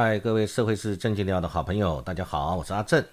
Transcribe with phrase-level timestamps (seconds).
[0.00, 3.04] 嗨，各位社会是正经聊的好朋友，大家好，我是阿正。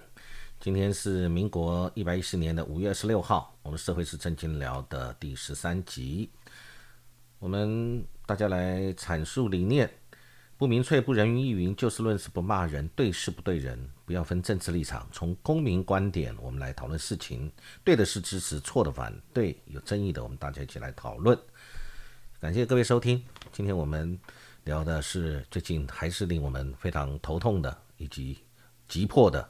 [0.60, 6.30] 今天是民国一百一十年的五月二十六号，我们社会是正经聊的第十三集。
[7.40, 9.90] 我们大家来阐述理念：
[10.60, 17.52] 不明粹，不人云亦云，就事论事，不骂人，对事不对人，不要分政治立场，从公民观点，我们来讨论事情。
[17.84, 21.36] 对的是支持，错的反对，有争议的，我们大家一起来讨论。
[22.40, 24.20] 感谢各位收听，今天我们。
[24.66, 28.44] 聊的是最近还是令我们非常头痛的以及
[28.88, 29.48] 急迫的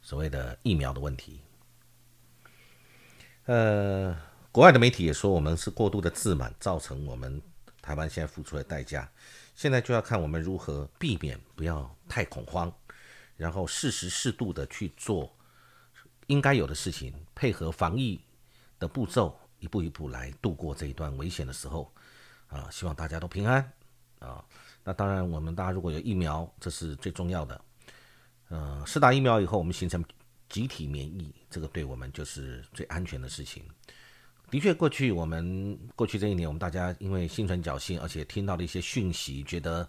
[0.00, 1.40] 所谓的疫苗的问题。
[3.46, 4.16] 呃，
[4.52, 7.42] 国外的媒体也说我们是过度的自满，造成我们
[7.82, 9.10] 台湾现在付出的代价。
[9.56, 12.72] 现在就要看我们如何避免不要太恐慌，
[13.36, 15.34] 然后适时适度的去做
[16.28, 18.20] 应该有的事情，配合防疫
[18.78, 21.92] 的步骤，一步一步来度过这一段危险的时候。
[22.46, 23.72] 啊，希望大家都平安。
[24.20, 24.44] 啊，
[24.84, 27.60] 那当然，我们大家如果有疫苗，这是最重要的。
[28.48, 30.04] 呃，施打疫苗以后，我们形成
[30.48, 33.64] 集体免疫，这个对我们就是最安全的事情。
[34.50, 39.88] 的确，过去我们过去这一年，我们大家因为心存侥幸，而且听到了一些讯息，觉得，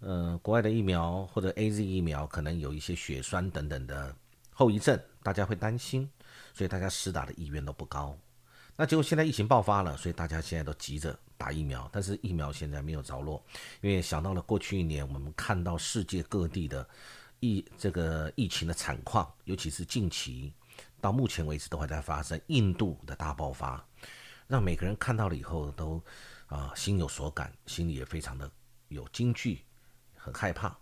[0.00, 4.14] 呃，国外的疫苗或者 A Z 疫苗可能有一些血栓等等的
[4.50, 6.10] 后遗症，大家会担心，
[6.52, 8.18] 所以大家施打的意愿都不高。
[8.76, 11.16] 那结果现在疫情爆发了，所以大家现在都急着。
[11.42, 13.44] 打疫苗，但是疫苗现在没有着落，
[13.80, 16.88] 因为想到了过去一年，我们看到世界各地的
[17.40, 20.52] 疫这个疫情的惨况，尤其是近期
[21.00, 23.84] 到目前为止都还在发生，印度的大爆发，
[24.46, 26.00] 让每个人看到了以后都
[26.46, 28.48] 啊心有所感，心里也非常的
[28.86, 29.64] 有惊惧，
[30.14, 30.78] 很害怕。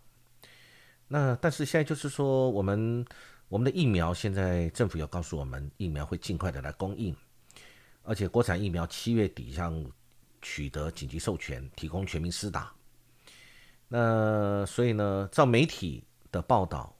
[1.08, 3.02] 那但是现在就是说，我们
[3.48, 7.16] 我们的疫苗现在政府有告诉我们，疫苗会尽快的来供应，
[8.02, 9.90] 而且国产疫苗七月底像。
[10.42, 12.72] 取得紧急授权，提供全民施打。
[13.88, 16.94] 那所以呢，照媒体的报道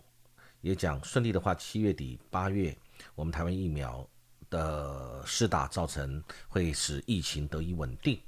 [0.60, 2.76] 也讲，顺利的话，七月底、八月，
[3.14, 4.04] 我们台湾疫苗
[4.50, 8.20] 的施打造成会使疫情得以稳定。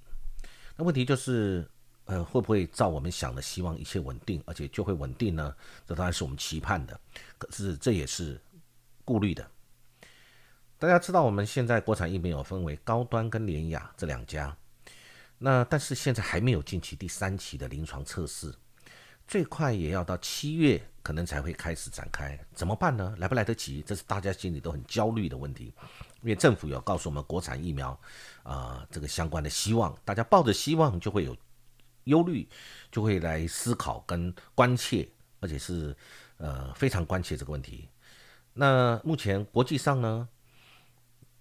[0.77, 1.69] 那问题就是，
[2.05, 5.55] 呃，会不会照我们想的，希望一切稳定，而且就会稳定呢？
[5.87, 6.99] 这当然是我们期盼的，
[7.37, 8.41] 可是这也是
[9.05, 9.45] 顾虑的。
[10.79, 14.57] 大家知道，我们现在国产疫苗有分为高端跟联雅这两家。
[15.45, 18.55] 那但是现在还没有进行第三期的临床测试，
[19.27, 23.13] 最快也要到七月可能才会开始展开，怎么办呢？
[23.19, 23.83] 来不来得及？
[23.83, 25.75] 这是大家心里都很焦虑的问题，
[26.21, 27.99] 因为政府有告诉我们国产疫苗
[28.45, 31.37] 啊这个相关的希望，大家抱着希望就会有
[32.05, 32.49] 忧虑，
[32.93, 35.09] 就会来思考跟关切，
[35.41, 35.97] 而且是
[36.37, 37.89] 呃非常关切这个问题。
[38.55, 40.29] 那目前国际上呢？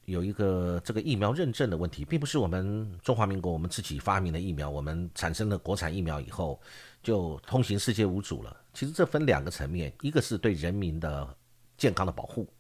[0.05, 6.59] 有一个这个疫苗认证的问题，并不是我们中华民国我们自己发明的疫苗，我们产生了国产疫苗以后
[7.03, 8.57] 就通行世界无阻了。
[8.73, 11.37] 其实这分两个层面，一个是对人民的
[11.77, 12.51] 健康的保护，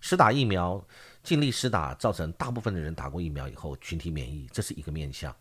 [0.00, 0.84] 施打疫苗
[1.22, 5.32] 尽力施打，造成大部分的人打过疫苗以后群体免疫，这是一个面向；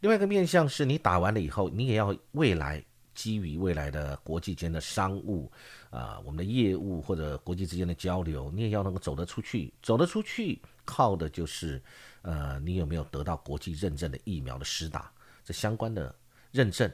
[0.00, 2.82] 另外一个面向是你打完了以后，你也要未来
[3.14, 5.50] 基于未来的国际间的商务
[5.90, 10.60] 啊，我们的业务或者国际之间的交流，你也要能够走得出去，走得出去。
[10.86, 11.82] 靠的就是，
[12.22, 15.12] 呃，你有没有得到国际认证的疫苗的施打
[15.44, 16.14] 这相关的
[16.50, 16.90] 认证，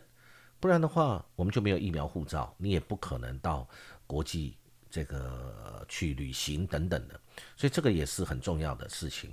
[0.58, 3.68] 不然的话，我们就没有疫苗护照，你也不可能到
[4.06, 4.56] 国际
[4.90, 7.20] 这个去旅行等等的，
[7.56, 9.30] 所以这个也是很重要的事情。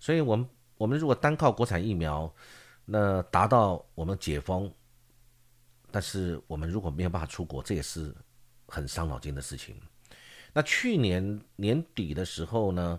[0.00, 2.32] 所以，我们我们如果单靠国产疫苗，
[2.84, 4.72] 那达到我们解封，
[5.90, 8.14] 但是我们如果没有办法出国，这也是
[8.68, 9.80] 很伤脑筋的事情。
[10.52, 12.98] 那去年年底的时候呢？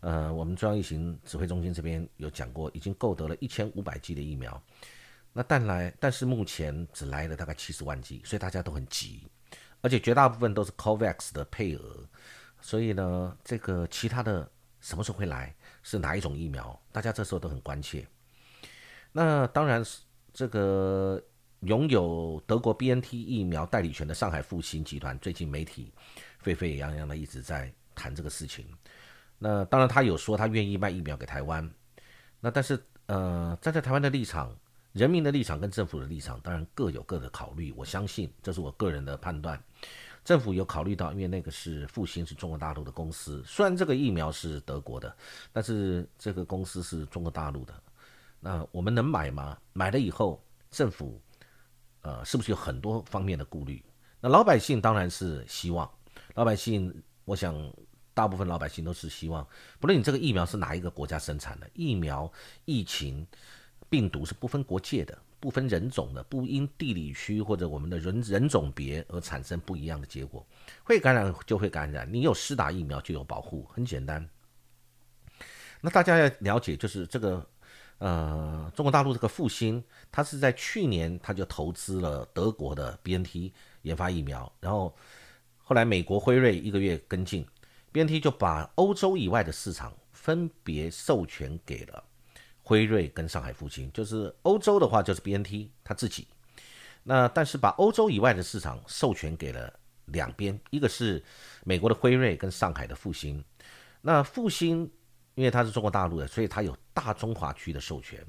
[0.00, 4.62] 呃，我们中央疫情指挥中心这边有讲过，已经购得了一千五百剂的疫苗。
[5.32, 9.28] 那但来，但是目前只来了大概七十万剂，所以大家都很急，
[9.80, 12.08] 而且绝大部分都是 COVAX 的配额。
[12.60, 14.50] 所以呢，这个其他的
[14.80, 18.06] 什么时候会来，是哪一种疫苗，大家这时候都很关切。
[19.12, 19.84] 那当然，
[20.32, 21.22] 这个
[21.60, 25.92] 拥有德国 BNT 疫苗代理权的上海复星集团，最近媒体
[26.38, 28.66] 沸沸扬扬的一直在谈这个事情。
[29.38, 31.68] 那当然，他有说他愿意卖疫苗给台湾。
[32.40, 34.52] 那但是，呃，站在台湾的立场、
[34.92, 37.72] 人民的立场跟政府的立场，当然各有各的考虑。
[37.76, 39.60] 我相信，这是我个人的判断。
[40.24, 45.16] 政府有考虑到，因为那个是复兴是中国大陆的公司，虽然这个疫苗是德国的，
[45.52, 47.74] 但是这个公司是中国大陆的。
[48.40, 49.56] 那我们能买吗？
[49.72, 51.20] 买了以后，政府
[52.02, 53.84] 呃，是不是有很多方面的顾虑？
[54.20, 55.88] 那老百姓当然是希望，
[56.34, 56.92] 老百姓，
[57.24, 57.54] 我想。
[58.18, 59.46] 大部分老百姓都是希望，
[59.78, 62.28] 不论你这个疫苗是哪一个国家生产的，疫苗、
[62.64, 63.24] 疫情、
[63.88, 70.44] 病毒是不分国界的，不分人种的，不因地理区或者我们的人人种别而产生不一样的结果。
[70.82, 74.28] 会感染就会感染，你有施打疫苗就有保护，很简单。
[75.80, 77.46] 那大家要了解，就是这个
[77.98, 79.80] 呃，中国大陆这个复兴，
[80.10, 84.92] 它是在去年它就投资了德国的 BNT 研发疫苗，然后
[85.62, 87.46] 后来美国辉瑞一个月跟进
[87.92, 92.04] ，BNT 就把欧洲以外的市场分别授权给了。
[92.62, 96.28] 辉瑞跟上海复兴，就是欧洲的话就是 B N T 他自己，
[97.02, 99.72] 那但是把欧洲以外的市场授权给了
[100.04, 101.24] 两边，一个是
[101.64, 103.42] 美国的辉瑞跟上海的复兴。
[104.02, 104.90] 那复兴
[105.34, 108.22] 因为它是中国大陆的，所以它有大中华区的授权。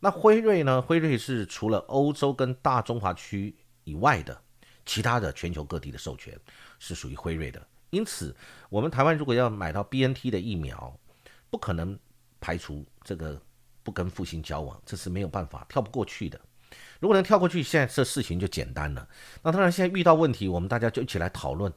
[0.00, 0.80] 那辉瑞呢？
[0.80, 3.54] 辉瑞是除了欧洲跟大中华区
[3.84, 4.40] 以外的
[4.86, 6.34] 其他的全球各地的授权
[6.78, 7.66] 是属于辉瑞的。
[7.94, 8.34] 因此，
[8.68, 10.98] 我们台湾如果要买到 B N T 的疫苗，
[11.48, 11.98] 不可能
[12.40, 13.40] 排除这个。
[13.84, 16.40] 不跟复兴交往，这是没有办法跳不过去的。
[17.00, 19.06] 如果能跳过去，现在这事情就简单了。
[19.42, 21.70] 那当然，现在遇到问题，我们大家就一起来讨论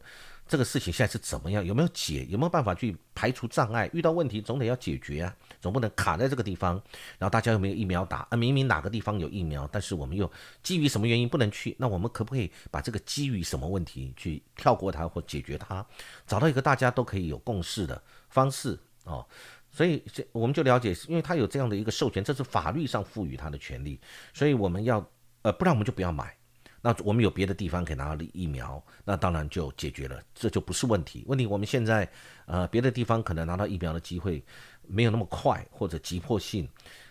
[0.47, 3.89] 这个事情现在是怎么样，有没有解，有没有办法去排除障碍。
[3.93, 6.81] 遇到问题总得要解决啊，总不能卡在这个地方。
[7.17, 10.31] 然后大家又没有疫苗打啊，明明哪个地方有疫苗，但是我们又
[10.63, 11.75] 基于什么原因不能去？
[11.77, 15.85] 那我们可不可以把这个基于什么问题去跳过它或解决它，
[16.25, 19.25] 找到一个大家都可以有共识的方式哦？
[19.69, 23.99] 所以，这我们就了解，因为他有这样的一个授权，这是法律上赋予他的权利，
[24.33, 25.05] 所以我们要，
[25.43, 26.35] 呃，不然我们就不要买。
[26.81, 31.23] 那我们有别的地方可以拿到疫苗，那当然就解决了，这就不是问题。
[31.27, 32.09] 问题我们现在，
[32.45, 34.43] 呃，别的地方可能拿到疫苗的机会
[34.87, 36.67] 没有那么快，或者急迫性，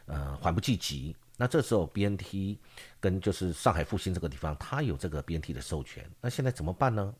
[0.06, 1.14] 呃，缓不济急。
[1.36, 2.58] 那这时候 B N T
[3.00, 7.14] 跟就是上海复兴这个地方，它有这个 B N T 的授权，那现在怎么办呢？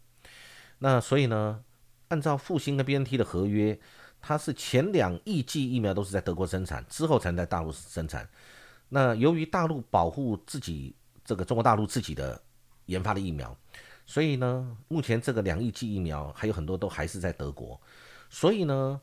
[0.79, 1.63] 那所以呢，
[2.09, 3.79] 按照复兴跟 B N T 的合约。
[4.19, 8.29] 它是前两亿剂疫苗都是在德国生产，之后才在大陆生产。
[8.89, 10.97] 那由于大陆保护自己
[11.27, 12.41] 这个中国大陆自己的
[12.87, 13.55] 研发的疫苗，
[14.07, 17.79] 所以呢，目前这个两亿剂疫苗还有很多都还是在德国。
[18.31, 19.01] 所以呢，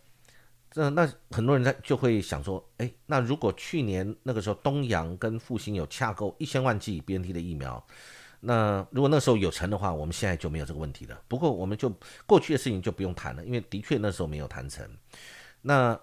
[0.71, 7.85] 这那很多人在就会想说，哎，那如果去年那个时候东阳跟复兴有洽购一千万剂 BNT 的疫苗。
[8.45, 11.21] 那如果那时候有成的话，我们现在就没有这个问题了。
[11.29, 11.89] 不过我们就
[12.25, 14.85] 过去的事情就不用谈了，因为的确那时候没有谈成。
[15.61, 15.97] 那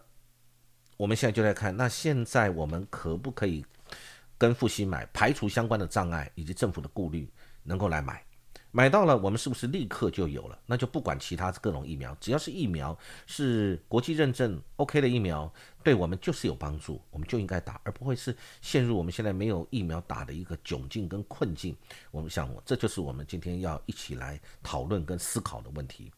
[0.96, 3.62] 我们现在就在看，那现在我们可不可以
[4.40, 7.30] 跟复兴买，排除相关的障碍以及政府的顾虑，
[7.62, 8.24] 能够来买？
[8.70, 10.58] 买到了，我们是不是立刻就有了？
[10.64, 15.52] 那就不管其他各种疫苗，只要是疫苗是国际认证 OK 的疫苗，
[15.84, 21.76] 对我们就是有帮助，我们就应该打，而不会是陷入我们现在没有疫苗打的一个窘境跟困境。
[22.10, 26.10] 我们想，这就是我们今天要一起来讨论跟思考的问题。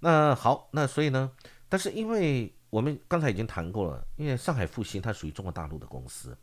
[0.00, 1.30] 那好，那所以呢？
[1.68, 6.36] 但是因为我们刚才已经谈过了，因为上海复兴它属于中国大陆的公司，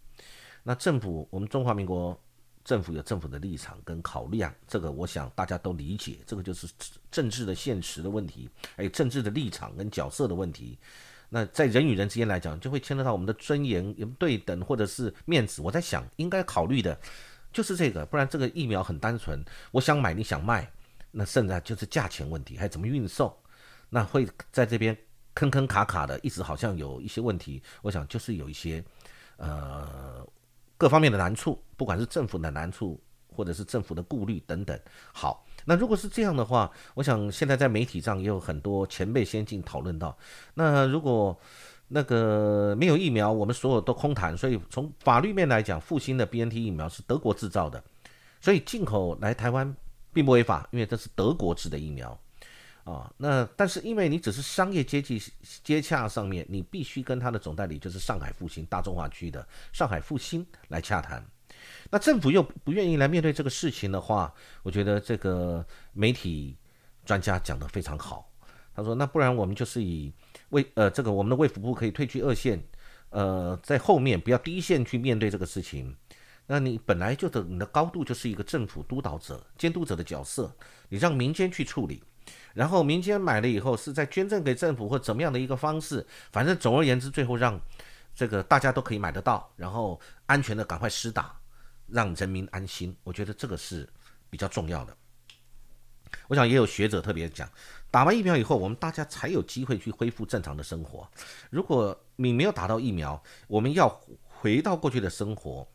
[0.64, 2.20] 那政府我们中华民国。
[2.66, 6.66] 政府有政府的立场跟考量，这个我想大家都理解，这个就是
[7.12, 10.80] 政治的现实的问题，还有政治的立场跟角色的问题。
[11.28, 15.62] 那在人与人之间来讲，就会牵扯到我们的尊严对等或者是面子。
[15.62, 16.98] 我在想，应该考虑的
[17.52, 20.66] 就是这个，不然这个疫苗很单纯，我想买你想卖，
[21.12, 23.36] 那剩下就是价钱问题，还怎么运送，
[23.90, 24.98] 那会在这边
[25.34, 27.62] 坑坑卡卡的，一直好像有一些问题。
[27.82, 28.82] 我想就是有一些
[29.36, 30.26] 呃。
[30.84, 33.02] 各方面的难处，不管是政府的难处，
[33.34, 34.78] 或者是政府的顾虑等等。
[35.14, 40.18] 好，那如果是这样的话，我想现在在媒体上也有很多前辈先进讨论到，
[40.56, 41.40] 那如果
[41.88, 44.36] 那个没有疫苗，我们所有都空谈。
[44.36, 47.82] 所以从法律面来讲，复兴的 BNT 疫苗是德国制造的，
[48.42, 49.74] 所以进口来台湾
[50.12, 52.20] 并不违法，因为这是德国制的疫苗。
[52.84, 55.22] 啊，那但是因为你只是商业接济
[55.64, 61.26] 接洽上面，你必须跟他的总代理就是上海复兴大中华区的上海复兴来洽谈。
[61.90, 66.58] 那政府又不愿意来面对这个事情的话，我觉得这个媒体
[67.06, 68.30] 专家讲得非常好。
[68.76, 70.12] 他说，那不然我们就是以
[70.50, 72.62] 卫呃这个我们的卫福部可以退居二线，
[73.12, 75.96] 呃在后面不要第一线去面对这个事情。
[76.48, 80.54] 那你本来就的你的高度就是一个政府督导者、监督者的角色，
[80.90, 82.04] 你让民间去处理。
[82.54, 87.60] 然后民间买了以后，是在捐赠给政府或怎么样的一个方式，反正总而言之，最后让
[88.14, 91.36] 这个大家都可以买得到，然后安全的赶快施打，
[91.88, 92.96] 让人民安心。
[93.04, 93.90] 我觉得这个是
[94.30, 94.96] 比较重要的。
[96.28, 97.50] 我想也有学者特别讲，
[97.90, 101.10] 打完疫苗以后，我们大家才有机会去恢复正常的生活。
[101.50, 103.90] 如果你没有打到疫苗，我们要
[104.28, 105.68] 回到过去的生活，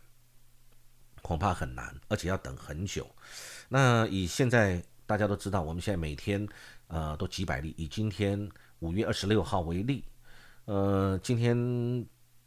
[1.23, 3.05] 恐怕很难，而且要等很久。
[3.69, 4.81] 那以现在。
[5.09, 6.47] 大家都知道，我们现在每天，
[6.89, 7.75] 呃，都几百例。
[7.79, 8.39] 以今天
[8.81, 10.05] 五月二十六号为例，
[10.67, 11.57] 呃，今天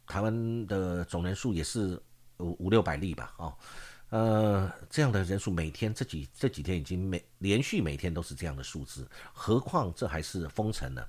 [0.06, 2.00] 台湾的总人数也是
[2.38, 3.52] 五五六百例吧，哦，
[4.10, 11.04] 呃，这样的人数每天这几这几天已经每连续每天都是这样的数字，何况这还是封城呢？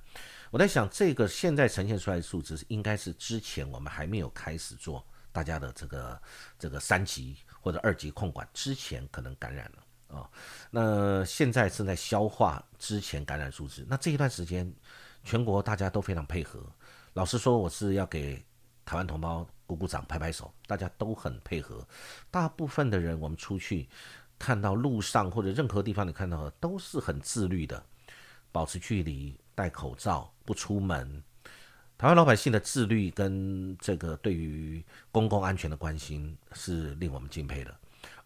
[0.50, 6.20] 我在想，这个现在呈现出来的数字应该是之前我们还没有开始做大家的这个
[6.58, 9.83] 这个三级或者二级控管之前可能感染了。
[10.14, 10.30] 啊，
[10.70, 13.84] 那现在正在消化之前感染数字。
[13.88, 14.72] 那这一段时间，
[15.24, 16.64] 全国大家都非常配合。
[17.14, 18.44] 老实说，我是要给
[18.84, 21.86] 台湾同胞鼓鼓掌、拍拍手，大家都很配合。
[22.30, 23.88] 大部分的人，我们出去
[24.38, 27.84] 看到路上或者任何地方你看到的，都是很自律的，
[28.52, 31.22] 保持距离、戴口罩、不出门。
[31.96, 37.74] 台湾老百姓的自律跟这个对于公共安全的关心，是令我们敬佩的。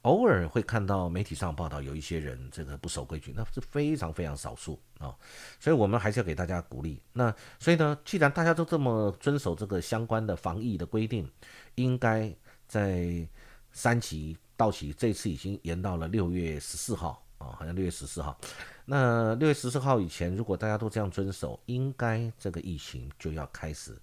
[0.03, 5.15] 偶尔会看到媒体上报道有一些人这个不守规矩，那是非常非常少数啊，
[5.59, 7.03] 所以我们还是要给大家鼓励。
[7.13, 11.29] 那所以呢，既然大家都这么遵守这个相关的防疫的规定，
[11.75, 12.33] 应该
[12.67, 13.27] 在
[13.73, 18.39] 三级到期，这次已经延到了六月十四号啊，好像六月十四号。
[18.85, 23.95] 那六月十四号以前，如果大家都这样遵守，应该这个疫情就要开始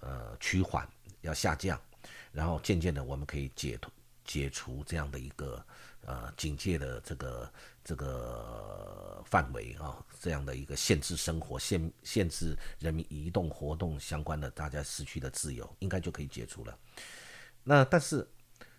[0.00, 0.86] 呃趋缓，
[1.22, 1.80] 要下降，
[2.30, 3.90] 然后渐渐的我们可以解脱。
[4.24, 5.64] 解除这样的一个
[6.06, 7.52] 呃警戒的这个
[7.84, 16.76] 这个范围啊，这样的一个限制生活、限限制人民移动活动相关的大家失去的自由，应该就可以解除了。
[17.62, 18.26] 那但是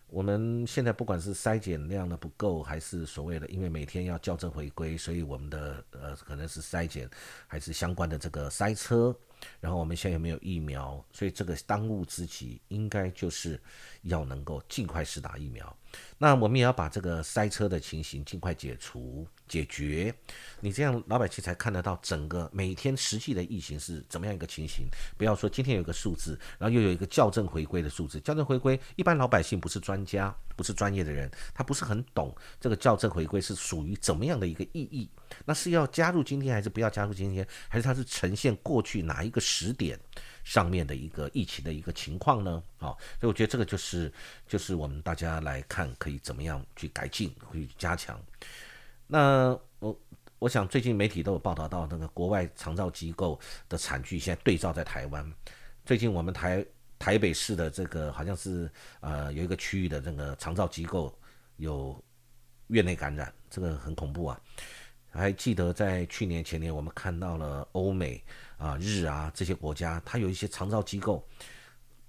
[0.08, 7.10] 我们现在不管是筛检量的不够，还是所谓的因为每天要校正回归，所以我们的呃可能是筛检
[7.46, 9.16] 还是相关的这个塞车。
[9.60, 11.04] 然后我们现在有没有疫苗？
[11.12, 13.60] 所以这个当务之急应该就是
[14.02, 15.76] 要能够尽快施打疫苗。
[16.18, 19.26] 那我们也要把这个塞车的情形尽快解除。
[19.48, 20.12] 解决，
[20.58, 24.86] 你这样老百姓才看得到整个每天实际的疫情是怎么样一个情形。
[25.16, 28.20] 不要说今天有个数字，然后又有一个校正回归的数字。
[28.24, 35.08] 校正回归，一般老百姓不是专家，不是专业的人，他不是很懂这个校正回归是属于怎么样的一个意义。
[35.44, 37.46] 那是要加入今天，还是不要加入今天？
[37.68, 39.96] 还是它是呈现过去哪一个时点
[40.46, 42.62] 上面的一个疫情的一个情况呢？
[42.78, 44.12] 啊，所以我觉得这个就是
[44.46, 48.16] 就是我们大家来看可以怎么样去改进，去加强。
[49.08, 50.00] 那我
[50.38, 53.38] 我想最近媒体都有报道到那个国外长照机构
[53.68, 55.28] 的惨剧，现在对照在台湾。
[55.84, 56.64] 最近我们台
[56.96, 61.12] 台北市的这个好像是呃有一个区域的那个长照机构
[61.56, 62.00] 有
[62.68, 64.40] 院内感染，这个很恐怖啊。
[65.10, 68.22] 还记得在去年前年我们看到了欧美
[68.56, 71.26] 啊日啊这些国家，它有一些长照机构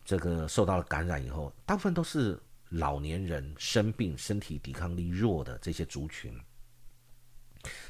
[0.05, 2.39] 这个受到了感染以后，大部分都是
[2.69, 6.33] 老年人生病、身体抵抗力弱的这些族群。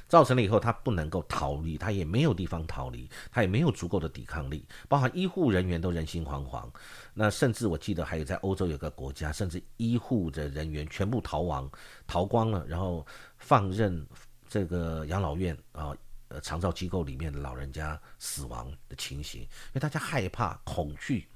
[0.08, 6.68] 造成了以后，他不能够逃离，他也没有地方逃离，他也没有足够的抵抗力，包含医护人员都人心惶惶。
[7.14, 11.70] 那甚至我记得还有在欧洲有个国家，甚至医护的人员全部逃亡，
[12.08, 13.06] 逃光了，然后
[13.38, 14.04] 放任
[14.48, 15.96] 这个养老院啊，
[16.30, 21.28] 呃长照机构里面的老人家死亡的情形，因为大家害怕、恐惧，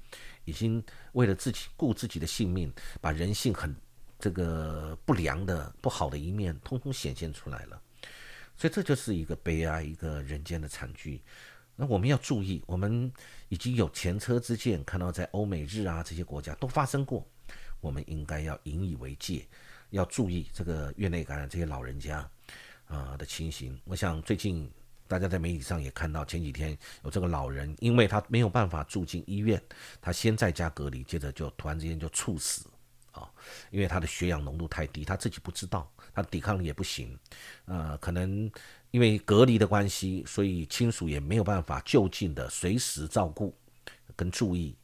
[0.44, 0.82] 已经
[1.12, 3.74] 为了自己顾自己的性命，把人性很
[4.18, 7.80] 这个不良的、不好的一面，通通显现出来了。
[8.56, 11.22] 所以这就是一个悲哀，一个人间的惨剧。
[11.74, 13.10] 那我们要注意，我们
[13.48, 17.26] 已经有前车之鉴，看到在欧美日啊这些国家都发生过，
[17.80, 19.48] 我们应该要引以为戒，
[19.88, 22.30] 要注意这个院内感染这些老人家
[22.86, 23.80] 啊的情形。
[23.86, 24.70] 我想最近
[25.12, 29.62] 大家在媒体上也看到，前几天有这个老人，因为他没有办法住进医院，
[30.00, 32.66] 他先在家隔离，接着就突然之间就猝死
[33.10, 33.30] 啊，
[33.70, 35.86] 因为他的血氧浓度太低，他自己不知道。
[36.14, 37.18] 他抵抗力也不行，
[37.66, 38.50] 呃，可能
[38.90, 43.54] 因为隔离的关系，所以亲属也没有办法就近的随时照顾
[44.16, 44.74] 跟注意，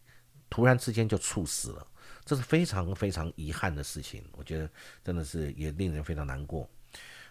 [0.50, 1.86] 突然之间就猝死了，
[2.26, 4.22] 这是非常非常遗憾的事情。
[4.32, 4.70] 我觉得
[5.02, 6.68] 真的是也令人非常难过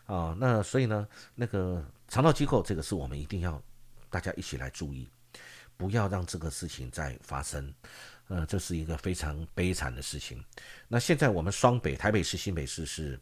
[0.07, 0.35] 啊。
[0.39, 3.61] 那所以呢，那个肠道机构这个是我们一定要
[4.09, 5.07] 大家一起来注意，
[5.77, 7.71] 不要让这个事情再发生。
[8.29, 10.43] 呃，这是一个非常悲惨的事情。
[10.87, 13.19] 那现在我们双北台北市、新北市是。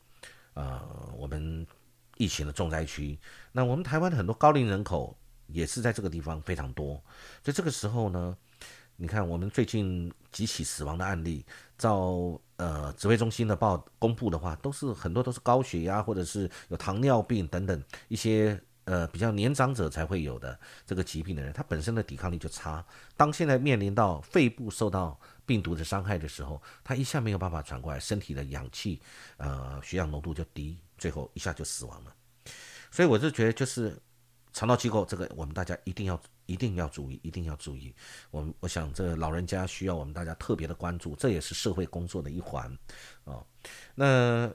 [0.57, 0.81] 呃，
[1.17, 1.67] 我们
[2.15, 3.19] 疫情的重灾区，
[3.51, 5.13] 那我们台湾的很多高龄人口
[5.47, 6.93] 也是在这个地方非常多，
[7.43, 8.37] 所以这个时候呢，
[8.95, 11.45] 你看我们最近几起死亡的案例，
[11.77, 22.85] 照呃指挥中心的报公布的话，都是很多都是高血压或者是有糖尿病等等一些呃比较年长者才会有的这个疾病的人，他本身的抵抗力就差，
[23.17, 25.19] 当现在面临到肺部受到。
[25.47, 28.99] 病毒的伤害的时候，他一下没有办法传过来，身体的氧气，
[29.37, 32.11] 呃，血氧浓度就低，最后一下就死亡了。
[32.89, 33.95] 所以我就觉得，就是
[34.53, 37.93] 肠道机构这个，我们大家一定要一定要注意，一定要注意。
[38.31, 42.65] 我我想这老人家需要我们大家特别的关注，这也是社会工作的一环
[43.23, 43.43] 啊。
[43.93, 44.51] 那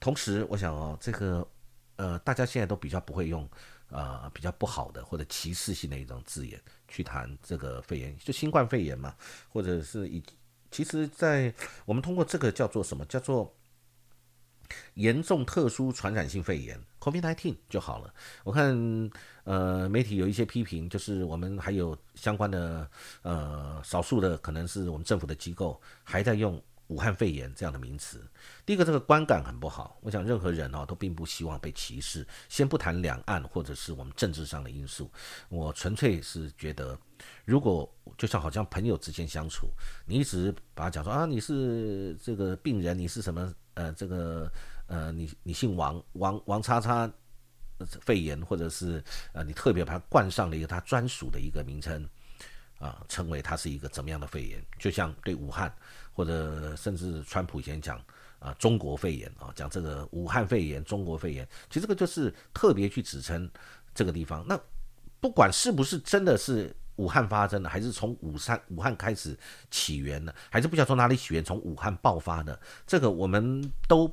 [0.00, 1.46] 同时，我想哦，这个
[1.96, 3.48] 呃，大家现在都比较不会用
[3.88, 9.14] 呃比较不好的或者歧视性的一种字眼去谈这个肺炎，就新冠肺炎嘛，
[9.48, 10.22] 或者是以
[10.70, 11.52] 其实，在
[11.84, 13.54] 我们通过这个叫做什么叫做。
[14.94, 18.12] 严重特殊传染性肺炎 （COVID-19） 就好了。
[18.44, 19.10] 我看，
[19.44, 22.88] 呃，媒体有一些批评，就是我们还有相关的，
[23.22, 28.22] 呃，少数的可能是我们政府的机构还在用“武汉肺炎”这样的名词。
[28.66, 29.98] 第一个，这个观感很不好。
[30.02, 32.26] 我想，任何人哦都并不希望被歧视。
[32.48, 35.10] 先不谈两岸或者是我们政治上的因素，
[35.48, 36.98] 我纯粹是觉得，
[37.44, 39.68] 如果就像好像朋友之间相处，
[40.06, 43.54] 你一直把他讲说啊，你是这个病人，你是什么？
[43.74, 44.50] 呃，这个
[44.86, 47.10] 呃，你你姓王，王王叉叉
[48.00, 49.02] 肺炎，或者是
[49.32, 52.08] 呃，你特别把它冠上了一个他专属的一个名称
[52.78, 54.64] 啊，称为它是一个怎么样的肺炎？
[54.78, 55.74] 就像对武汉，
[56.12, 58.00] 或者甚至川普以前讲
[58.38, 63.50] 啊，中国肺炎啊，讲这个武汉肺炎、中国肺炎，其实这个就是特别去指称
[63.94, 64.44] 这个地方。
[64.46, 64.58] 那
[65.20, 66.74] 不管是不是真的是。
[66.96, 69.36] 武汉发生的，还是从武汉武汉开始
[69.70, 74.08] 起源的，还是不晓得从哪里起源，从武汉爆发的，这个我们都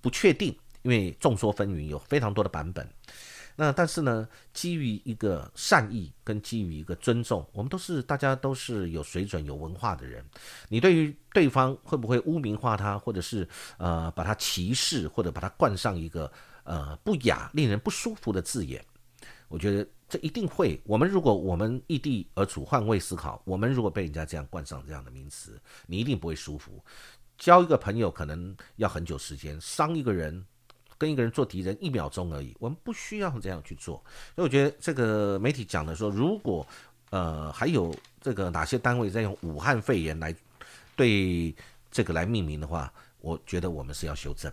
[0.00, 2.88] 不确定，因为众说纷纭，有非常多的版本。
[3.54, 10.24] 那但是呢，基于一个善意跟基于一个尊重，我们都是大家都是有水准、有文化的人。
[10.68, 16.30] 你对于对方会不会污名化他，或者是呃把他歧视，或者把他冠上一个
[16.64, 18.84] 呃不雅、令人不舒服的字眼？
[19.48, 19.88] 我觉得。
[20.08, 20.80] 这一定会。
[20.84, 26.82] 我们如果我们异地而处，换位思考，我们如果被人家这样冠上这样的名词，你一定不会舒服。
[27.36, 30.44] 交一个朋友可能要很久时间，伤一个人，
[30.96, 32.56] 跟一个人做敌人一秒钟而已。
[32.58, 34.02] 我们不需要这样去做。
[34.34, 36.66] 所以我觉得这个媒体讲的说，如果
[37.10, 40.34] 呃还有这个哪些单位在用武汉肺炎来
[40.96, 41.54] 对
[41.90, 44.52] 这个来命名的话，我觉得我们是要修正。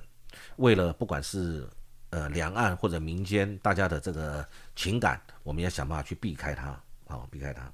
[0.58, 1.68] 为了不管是
[2.12, 7.70] 呃，两岸或者民间大家的这个情感，我们要想办法去避开它，好避开它。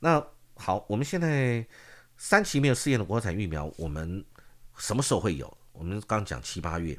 [0.00, 0.24] 那
[0.56, 1.64] 好，我们现在
[2.16, 4.24] 三期没有试验的国产疫苗，我们
[4.76, 5.56] 什么时候会有？
[5.72, 6.98] 我们刚讲七八月。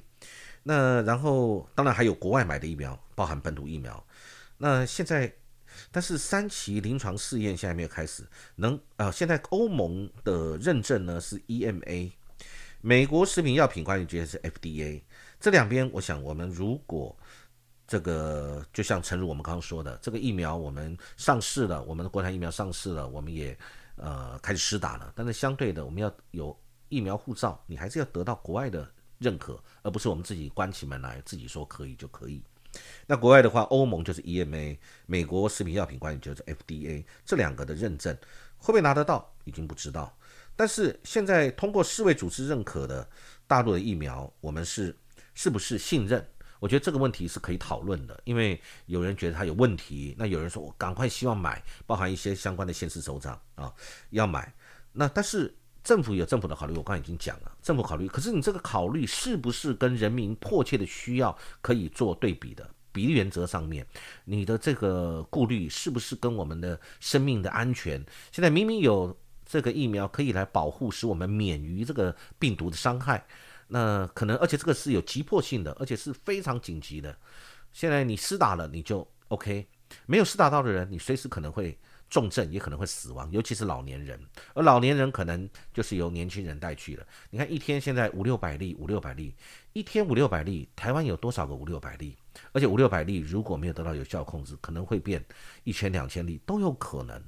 [0.63, 4.03] 那然后当然还有国外买的疫苗，包含本土疫苗。
[4.57, 5.31] 那现在，
[5.91, 8.25] 但是三期临床试验现在没有开始。
[8.55, 12.11] 能啊，现在欧盟的认证呢是 EMA，
[12.81, 15.01] 美国食品药品管理局是 FDA。
[15.39, 17.15] 这两边，我想我们如果
[17.87, 23.55] 这个就像诚如我们刚刚说的，这个疫苗我们上市了，我们的国产疫苗上市了，我们也
[23.95, 25.13] 呃开始施打了。
[25.15, 26.57] 但是相对的，我们要有
[26.89, 32.41] 疫苗护照，你还是要得到国外的认可，而不是我们自己关起门来自己说可以就可以。
[33.05, 38.17] 那国外的话，欧盟就是 EMA，美国食品药品管理局就是 FDA，这两个的认证
[38.57, 40.11] 会不会拿得到，已经不知道。
[40.55, 43.07] 但是现在通过世卫组织认可的
[43.45, 44.97] 大陆的疫苗，我们是。
[45.35, 46.25] 是不是信任？
[46.59, 53.71] 我觉得这个问题是可以讨论的，因为有人觉得它有问题，那有人说我赶快希望买，包含一些相关的县市首长啊
[54.09, 54.51] 要买。
[54.91, 62.67] 那但是政府有政府的考虑，我刚才已经讲了，政府考虑，可是你这个考虑是不是跟人民迫切的需要可以做对比的？
[62.91, 63.85] 比例原则上面，
[64.23, 68.03] 你的这个顾虑是不是跟我们的生命的安全？
[68.31, 73.23] 现在明明有这个疫苗可以来保护，使我们免于这个病毒的伤害。
[73.67, 77.15] 那可能，而且这个是有急迫性的，而且是非常紧急的。
[77.73, 79.65] 现在你施打了，你就 OK；
[80.05, 81.77] 没有施打到的人，你随时可能会
[82.09, 84.19] 重症，也可能会死亡，尤其是老年人。
[84.53, 87.05] 而老年人可能就是由年轻人带去了。
[87.29, 89.35] 你看，一天现在五六百例，五六百例，
[89.73, 92.15] 一天五六百例，台湾有多少个五六百例？
[92.51, 95.23] 而且五六百例如果没有得到有效控制，可能会变
[95.63, 97.21] 一千两千例都有可能。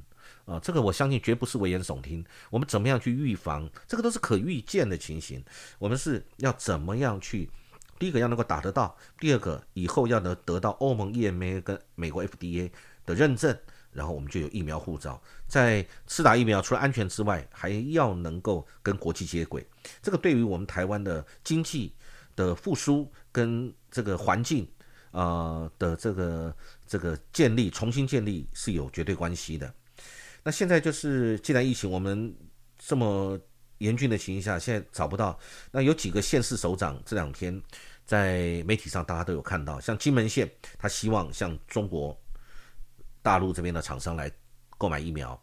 [0.48, 2.26] 啊，这个我相信绝不是危言耸听。
[2.50, 3.70] 我们怎么样去预防？
[3.86, 5.44] 这个都是可预见的情形。
[5.78, 7.50] 我们是要怎么样去？
[8.00, 12.72] 第一个要能够打得到，第二个以后要能得到欧盟 EMA 跟美国 FDA
[13.06, 13.58] 的认证，
[13.92, 15.22] 然后我们就有疫苗护照。
[15.48, 19.68] 在次打疫苗，除了安全之外，还要能够跟国际接轨。
[20.02, 21.94] 这个对于我们台湾的经济
[22.36, 24.66] 的复苏跟这个环境
[25.12, 26.56] 啊的这个
[26.86, 29.74] 这个建立、重新建立是有绝对关系的。
[30.48, 32.34] 那现在就是，既然疫情我们
[32.78, 33.38] 这么
[33.80, 35.38] 严峻的情况下，现在找不到，
[35.74, 37.62] 那有几个县市首长这两天
[38.06, 42.18] 在媒体上大家都有看到，像金门县，他希望向中国
[43.22, 44.32] 大陆这边的厂商来
[44.78, 45.38] 购买疫苗，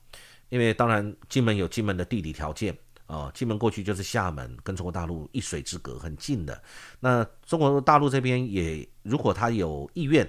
[0.49, 6.63] 因为当然金门有金门的地理条件啊，金门过去就是厦门，跟中国大陆一水之隔，很近的。
[6.99, 10.27] 那中国大陆这边也如果他有意愿，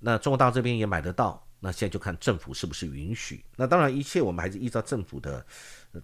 [0.00, 1.45] 那中国大陆这边也买得到。
[1.66, 3.44] 那现在就看政府是不是允许。
[3.56, 5.44] 那当然，一切我们还是依照政府的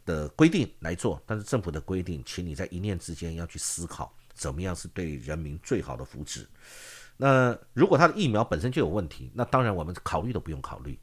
[0.04, 1.22] 的规定来做。
[1.24, 6.44] 但是政府的规定，请你在一念之间要去思考，怎么样是对人民最好的福祉。
[7.16, 10.98] 那如果他的疫苗本身就有问题，那当然我们考虑都不用考虑。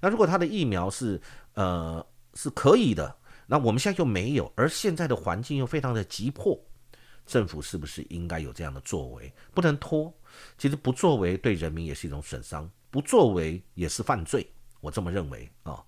[0.00, 1.20] 那如果他的疫苗是
[1.54, 3.14] 呃是可以的，
[3.46, 6.60] 那我们现在又没有，而现在的环境又非常的急迫，
[7.24, 9.32] 政府是不是应该有这样的作为？
[9.54, 10.12] 不能拖。
[10.58, 14.50] 其实不作为对人民也是一种损伤，不作为也是犯罪，
[14.80, 15.82] 我这么认为啊。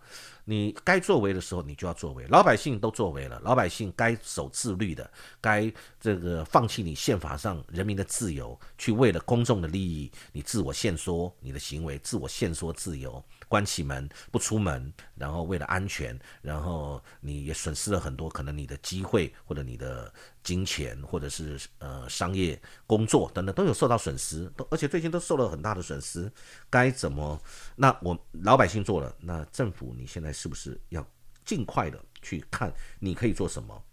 [0.45, 2.27] 你该作为的时候，你就要作为。
[2.27, 5.09] 老百姓都作为了，老百姓该守自律的，
[5.41, 13.25] 该这个放弃你宪法上人民的自由，去为了公众的利益，你自我限缩你的行为，自我限缩自由。
[13.53, 20.11] 关起门不出门，然后为了安全，然后你也损失了很多可能你的机会或者你的
[20.43, 26.33] 金钱或者是呃商业工作等等都有受到损失，都而且最近都受了很大的损失，
[26.71, 27.39] 该怎么？
[27.77, 31.07] 那我老百姓做了，那政府你现在是不是要
[31.45, 33.85] 尽快的去看你可以做什么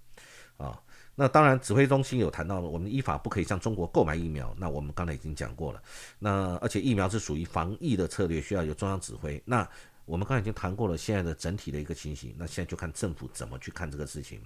[0.56, 0.82] 啊？
[1.20, 4.56] 那当然，指挥中心有谈到，我们依法不可以向中国购买疫苗。
[4.58, 5.84] 那我们刚才已经讲过了。
[6.18, 9.44] 那而且疫苗是属于防疫的策略，需要由中央指挥。
[9.44, 9.68] 那
[10.06, 12.34] 我们刚才已经谈过了现在的整体的一个情形。
[12.38, 14.42] 那现在就看政府怎么去看这个事情。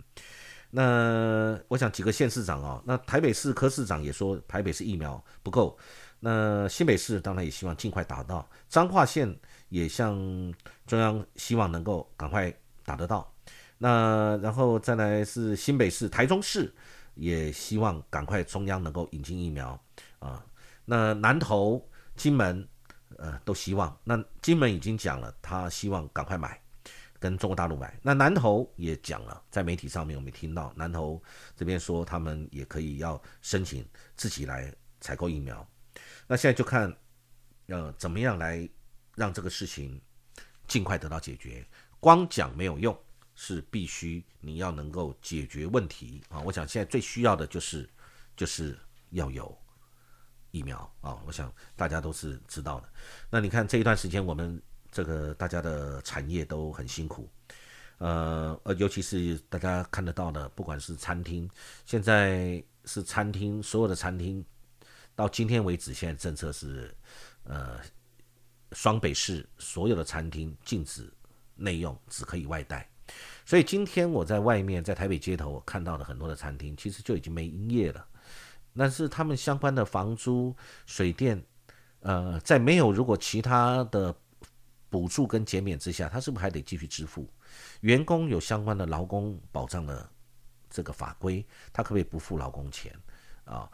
[0.71, 5.77] 那我想几个县市长啊，那台北市科市长也说台北市疫苗不够。
[6.19, 8.49] 那新北市当然也希望尽快打到。
[8.67, 9.31] 彰化县
[9.69, 10.15] 也向
[10.87, 12.51] 中央希望能够赶快
[12.83, 13.31] 打得到。
[13.83, 16.73] 那然后再来是新北市、台中市，
[17.15, 19.77] 也希望赶快中央能够引进疫苗
[20.19, 20.41] 啊。
[20.85, 22.65] 那南投、金门，
[23.17, 23.93] 呃，都希望。
[24.05, 26.57] 那金门已经讲了，他希望赶快买，
[27.19, 27.99] 跟中国大陆买。
[28.01, 31.21] 那南投也讲了，在媒体上面我们听到南投
[31.53, 35.67] 这边说，他们也可以要申请自己来采购疫苗。
[36.25, 36.89] 那现在就看，
[37.67, 38.65] 呃，怎么样来
[39.17, 40.01] 让这个事情
[40.67, 41.67] 尽快得到解决。
[41.99, 42.97] 光讲没有用。
[43.35, 46.39] 是必须你要能够解决问题啊！
[46.41, 47.89] 我想现在最需要的就是，
[48.35, 48.77] 就是
[49.09, 49.57] 要有
[50.51, 51.19] 疫苗啊！
[51.25, 52.89] 我想大家都是知道的。
[53.29, 57.27] 那你看这一段时间，我们这个大家的产业都很辛苦，
[57.97, 61.49] 呃呃，尤其是大家看得到的，不管是餐厅，
[61.85, 64.45] 现在是餐厅，所有的餐厅
[65.15, 66.95] 到今天为止，现在政策是，
[67.45, 67.79] 呃，
[68.73, 71.11] 双北市所有的餐厅禁止
[71.55, 72.87] 内用，只可以外带。
[73.45, 78.05] 所以今天我在外面，在台北街头，我看到的很多的餐厅，其实就已经没营业了。
[78.75, 81.41] 但是他们相关的房租、水电，
[81.99, 84.15] 呃，在没有如果其他的
[84.89, 87.27] 补助跟减免之下，他是不是还得继续支付？
[87.81, 90.09] 员工有相关的劳工保障的
[90.69, 92.91] 这个法规，他可不可以不付劳工钱
[93.45, 93.69] 啊？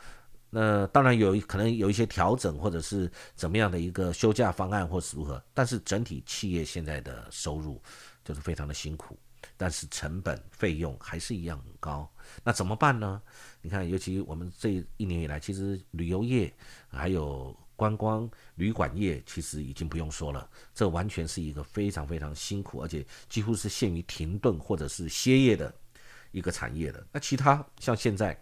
[0.50, 5.42] 那当然有可能有一些调整，或者是怎么样的一个休假方案，或是如何。
[5.54, 7.82] 但是整体企业现在的收入
[8.26, 9.18] 就是非常的辛苦。
[9.58, 12.10] 但是成本费用还是一样很高，
[12.44, 13.22] 那怎么办呢？
[13.62, 16.54] 你看，尤其我们这一年以来，其实旅游业
[16.90, 25.74] 还有观光旅馆业，其实已经不用说了，这完全是一个非常非常辛苦，而且几乎是陷于停顿或者是歇业的
[26.32, 27.06] 一个产业的。
[27.12, 28.42] 那其他像现在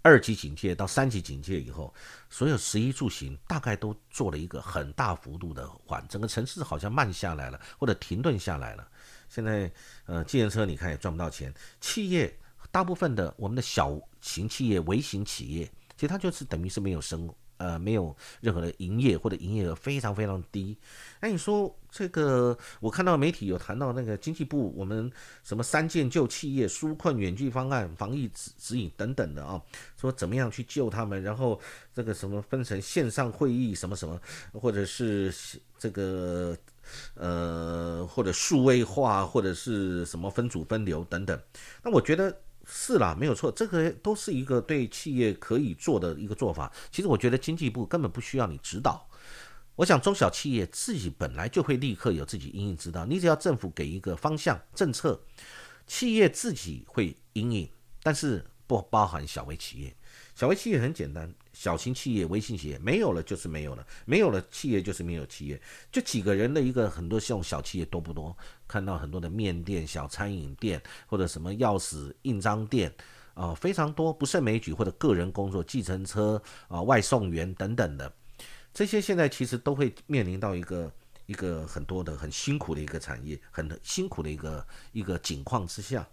[0.00, 1.92] 二级警戒到三级警戒以后，
[2.30, 8.88] 所有十一住行大概都做了一个很大幅度的缓，整个城市好像慢下来了，或者停顿下来了。
[9.28, 9.70] 现在，
[10.06, 11.52] 呃，计程车你看也赚不到钱。
[11.80, 12.34] 企业
[12.70, 15.64] 大部分的我们的小型企业、微型企业，
[15.96, 20.76] 其实它就是等于是没有生，呃，没有任何的营业或者营业额非常非常低。
[21.20, 25.10] 那你说这个，我看到媒体有谈到那个经济部，我们
[25.44, 29.60] 什么三件救企业、纾困远距方案、防疫指指引等等的啊，
[29.96, 31.60] 说怎么样去救他们，然后
[31.94, 34.20] 这个什么分成线上会议什么什么，
[34.52, 35.34] 或者是
[35.78, 36.56] 这个。
[37.14, 41.40] 呃，或者数位化，或者是什么分组分流等等，
[41.82, 46.72] 那我觉得是啦，没有错，这个都是一个对企业可以做的一个做法。
[46.90, 49.08] 其实我觉得经济部根本不需要你指导，
[49.76, 55.20] 我想中小企业自己本来就会立刻有自己应应指导，你只要政府给一个方向政策，
[55.86, 57.70] 企业自己会应应，
[58.02, 59.96] 但是不包含小微企业。
[60.38, 68.36] 小微企业很简单，小型企业、微型企业没有了就是没有了，没有了企业就是没有企业，就几个人的一个很多这种小企业多不多？
[68.68, 72.94] 看到很多的面店、小餐饮店或者什么钥匙印章店
[73.34, 74.72] 啊，非常多，不胜枚举。
[74.72, 78.12] 或者个人工作、计程车啊、外送员等等的，
[78.72, 80.92] 这些现在其实都会面临到一个
[81.26, 86.08] 一个很多的很辛苦的一个产业，很辛苦的一个一个境况之下。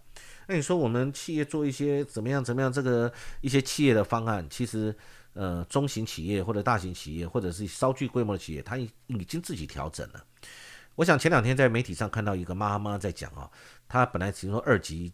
[0.46, 2.72] 那你说我们企业做一些怎么样怎么样？
[2.72, 4.94] 这个一些企业的方案，其实
[5.32, 10.24] 呃中型企业或者大型企业或者是稍具规模的企业，它已已经自己调整了。
[10.94, 13.50] 我想前两天在媒体上看到一个妈妈在讲啊，
[13.88, 15.12] 她本来听说二级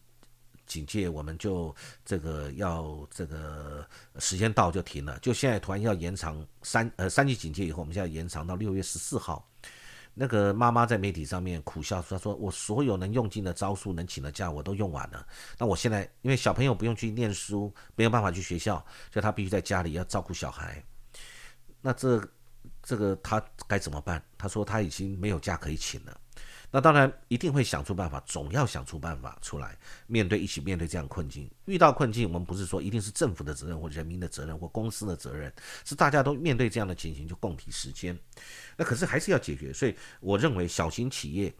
[0.66, 3.86] 警戒我们就这个要这个
[4.18, 9.48] 时间到就停了，就现在突然要延长三呃三级警戒以后，我们现在延长到六月十四号。
[10.14, 15.26] 那个妈妈在媒体上面苦笑说：“她说我所有能用尽的招数，能请的假我都用完了。
[15.58, 18.76] 那我现在因为小朋友不用去念书，没有办法去学校，
[19.10, 20.84] 所以她必须在家里要照顾小孩。
[21.80, 22.22] 那这
[22.82, 24.22] 这个她该怎么办？
[24.36, 26.20] 她说她已经没有假可以请了。”
[26.72, 31.48] 那当然一定会想出办法，总要想出办法出来面对，一起面对这样困境。
[31.66, 35.52] 遇到困境，我们不是说一定是政府的责任或人民的责任或公司的责任，
[35.84, 38.18] 是大家都面对这样的情形就共体时间。
[38.76, 41.54] 那可是还是要解决，所以我认为小型企业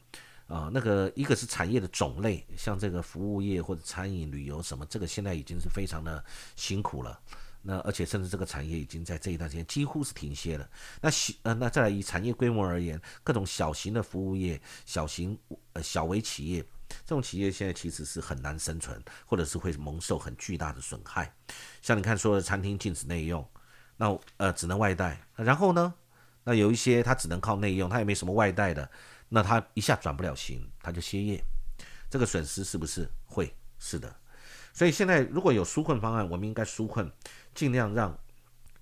[0.47, 6.25] 啊，那个一个是产业的种类，像这个服务业或者餐饮、旅游什么，这个现在已经是非常的
[6.57, 7.21] 辛苦了。
[7.63, 10.69] 那而且甚至这个产业已经在这一段时间几乎是停歇了。
[11.01, 15.39] 那小呃那再来以产业规模而言，各种小型的服务业、小型
[15.73, 21.33] 呃小微企业，这种企业现在其实是很难生存，或者是会蒙受很巨大的损害。
[21.81, 23.49] 像你看说的餐厅禁止内用，
[23.97, 25.21] 那呃只能外带。
[25.37, 25.95] 然后呢，
[26.45, 28.91] 那有一些它只能靠内用，它也没什么外带的，
[29.29, 31.43] 那它一下转不了型，它就歇业。
[32.11, 33.55] 这个损失是不是会？
[33.79, 34.15] 是的。
[34.75, 37.11] 所以现在如果有纾困方案，我们应该纾困。
[37.55, 38.19] 尽量让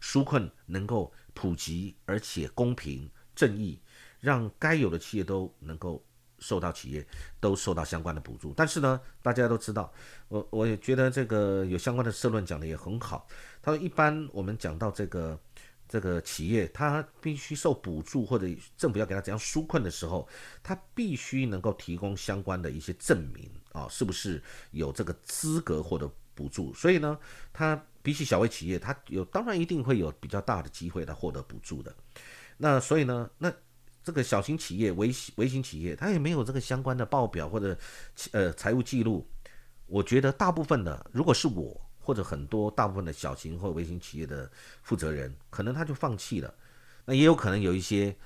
[0.01, 3.81] 纾困能够普及，而且公平正义，
[4.21, 6.05] 让该有的企业都能够
[6.39, 7.07] 受到企业
[7.39, 8.55] 都受到相关的补助。
[8.57, 9.93] 但是呢，大家都知道，
[10.29, 13.27] 我我也觉得这个有相关的社论讲的也很好。
[13.63, 15.39] 他说，一般我们讲到这个
[15.87, 20.27] 这个企业，它必须受补助或者政府要给他怎样纾困的时候，
[20.63, 26.73] 他必须能够提供相关的一些证明啊，是不是有这个资格获得补助？
[26.75, 27.19] 所以呢，
[27.53, 27.85] 他。
[28.03, 31.95] 比起小微企业，它有当然一定会有比较大的机会来获得补助的。
[32.57, 33.53] 那所以呢，那
[34.03, 37.77] 这个小型企业、微微型企业，它也没有这个相关的报表或者
[38.33, 39.27] 呃财务记录。
[39.87, 44.51] 我觉得大部分的，如果是我或者很多大部分的小型或微型企业的
[44.83, 46.55] 负责人，可能他就放弃了。
[47.05, 48.17] 那也有可能有一些。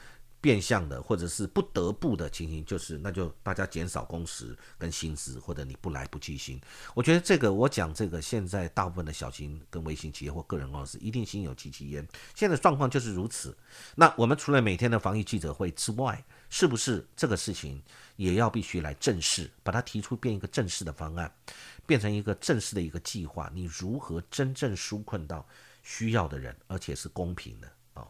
[0.44, 6.60] 变相的，或者是不得不的情形，就是那就大家减少工时跟薪资，或者你不来不计薪。
[6.94, 12.06] 我觉得这个我讲这个，现在大部分的小型跟微型企业或个人公司一定心有戚戚焉。
[12.34, 13.56] 现在状况就是如此。
[13.94, 17.82] 那我们除了每天的防疫记者会之外，是不是这个事情
[18.16, 21.34] 也要必须来正视，把它提出变一个正式的方案，
[21.86, 23.50] 变成一个正式的一个计划？
[23.54, 25.48] 你如何真正纾困到
[25.82, 28.06] 需要的人，而且是公平的啊？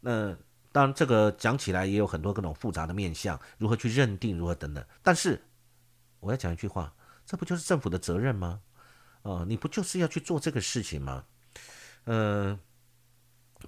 [0.00, 0.36] 那。
[0.76, 4.84] 当然，这个讲起来也有很多各种复杂的面向，如何去认定，如何等等。
[5.02, 5.40] 但是
[6.20, 6.92] 我要讲一句话，
[7.24, 8.60] 这不就是政府的责任吗？
[9.22, 11.24] 哦，你不就是要去做这个事情吗？
[12.04, 12.60] 呃，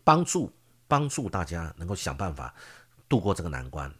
[0.04, 0.52] 帮助
[0.86, 2.54] 帮助大家能够想办法
[3.08, 3.90] 度过这个难关，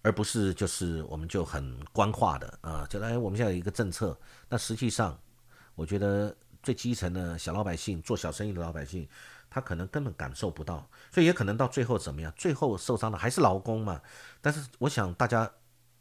[0.00, 5.20] 而不是就是我们就很官话的啊，觉得哎，我们现在有一个政策，那实际上
[5.74, 9.06] 我觉得最基层的小老百姓，做小生意的老百姓。
[9.50, 12.32] 他可能根本感受不到，所以也可能到最后怎么样？
[12.36, 14.00] 最后受伤的还是劳工嘛。
[14.40, 15.50] 但是我想大家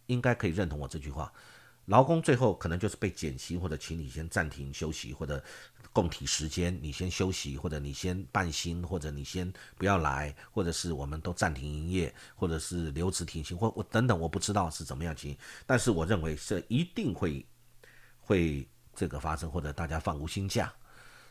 [0.05, 1.33] 应该可以认同我这句话：
[1.85, 5.43] 劳工最后可能就是被减薪，或者请你先暂停休息，或者
[5.91, 15.35] 供体时间，你先休息，或者你先半薪，或者你先不要来，或者是我们都暂停营业，或者是留职停薪，或我等等，我不知道是怎么样情。
[15.65, 17.43] 但是我认为是一定会
[18.19, 20.71] 会这个发生，或者大家放无薪假。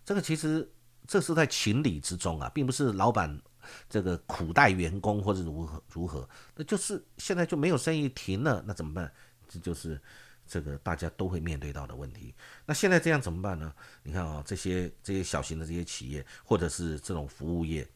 [0.04, 0.68] 这个其实。
[1.08, 3.40] 这是在情理之中啊，并不是老板
[3.88, 9.10] 这个苦待员工或者如何如何，那就是现在就没有生意停了，那怎么办？
[9.48, 9.98] 这就是
[10.46, 12.34] 这个大家都会面对到的问题。
[12.66, 13.72] 那现在这样怎么办呢？
[14.02, 17.88] 你看啊，这些这些小型的这些企业或者是这种服务业，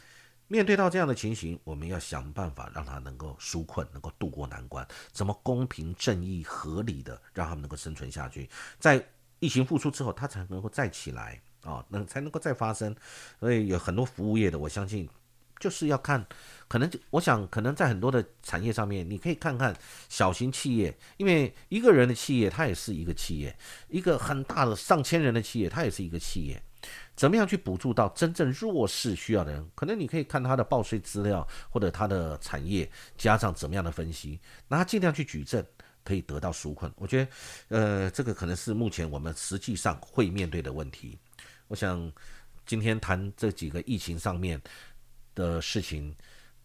[0.49, 8.49] 面对到这样的情形，我们要想办法让他能够纾困，能够渡过难关，怎么公平正义合理的让他们能够生存下去，
[8.79, 9.07] 在
[9.39, 11.39] 疫情复苏之后，他才能够再起来。
[11.65, 12.95] 啊，能才能够再发生，
[13.41, 15.09] 所以有很多服务业的，我相信
[15.61, 16.27] 就是要看，
[16.67, 19.75] 可能就我想，可能在很多的产业上面，你可以看看
[20.09, 23.53] 小型企业，因为一个人的企业，它也是一个企业；
[23.89, 26.61] 一个很大的上千人的企业，它也是一个企业。
[27.15, 29.71] 怎么样去补助到真正弱势需要的人？
[29.77, 35.65] 可能你可以看他的报税资料，或者他的产业，加上怎么样的分析，那他尽量去举证，
[36.03, 36.93] 可以得到纾困。
[36.97, 37.31] 我觉得，
[37.69, 41.17] 呃，这个可能是目前我们实际上会面对的问题。
[41.73, 42.13] 我想
[42.67, 44.61] 今天谈这几个疫情上面
[45.35, 46.15] 的事情，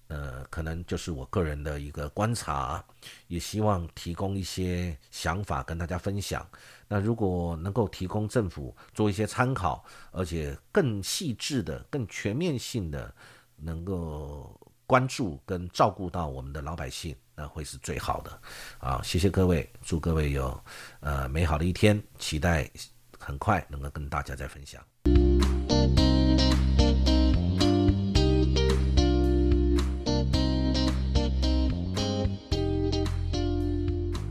[0.07, 2.83] 呃，可能就是我个人的一个观察，
[3.27, 6.45] 也希望提供一些想法跟大家分享。
[6.89, 13.15] 那如果能够提供政府做一些参考，而且更细致的、更全面性的，
[13.55, 18.41] 能够关注跟照顾到我们的老百姓，那会是最好的。
[18.79, 20.61] 啊，谢谢各位，祝各位有
[20.99, 22.69] 呃美好的一天，期待
[23.17, 24.85] 很快能够跟大家再分享。